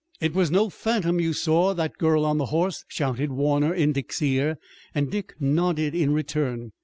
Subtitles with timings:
[0.19, 4.19] "It was no phantom you saw, that girl on the horse!" shouted Warner in Dick's
[4.19, 4.57] ear,
[4.95, 6.71] and Dick nodded in return.